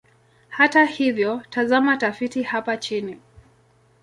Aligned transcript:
Hata 0.49 0.85
hivyo, 0.85 1.41
tazama 1.49 1.97
tafiti 1.97 2.43
hapa 2.43 2.77
chini. 2.77 3.19